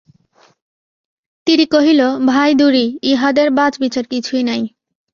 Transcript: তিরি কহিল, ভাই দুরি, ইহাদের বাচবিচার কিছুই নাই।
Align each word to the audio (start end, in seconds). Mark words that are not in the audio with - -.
তিরি 1.47 1.65
কহিল, 1.65 2.01
ভাই 2.27 2.51
দুরি, 2.55 2.85
ইহাদের 3.03 3.47
বাচবিচার 3.51 4.05
কিছুই 4.05 4.43
নাই। 4.43 4.61